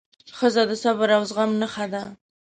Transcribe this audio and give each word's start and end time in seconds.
ښځه 0.37 0.63
د 0.69 0.71
صبر 0.83 1.07
او 1.17 1.23
زغم 1.29 1.51
نښه 1.61 1.85
ده. 1.93 2.03